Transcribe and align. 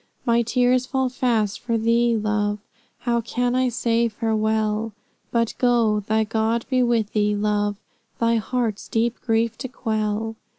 My 0.25 0.41
tears 0.41 0.87
fall 0.87 1.09
fast 1.09 1.59
for 1.59 1.77
thee, 1.77 2.17
Love, 2.17 2.57
How 3.01 3.21
can 3.21 3.53
I 3.53 3.69
say 3.69 4.09
farewell! 4.09 4.93
But 5.29 5.53
go; 5.59 5.99
thy 5.99 6.23
God 6.23 6.65
be 6.71 6.81
with 6.81 7.13
thee, 7.13 7.35
Love, 7.35 7.75
Thy 8.19 8.37
heart's 8.37 8.87
deep 8.87 9.21
grief 9.21 9.59
to 9.59 9.67
quell! 9.67 10.37